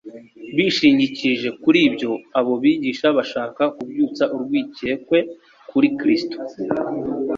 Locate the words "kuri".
1.61-1.79, 5.69-5.87